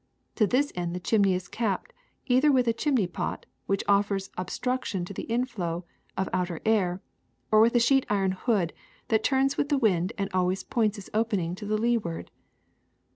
[0.33, 1.93] To this end the chimney is capped
[2.25, 5.85] either with a chimney pot, which offers obstruction to the inflow
[6.17, 7.03] of outer air,
[7.51, 8.73] or with a sheet iron hood
[9.09, 12.31] that turns with the wind and always points its opening to the leeward.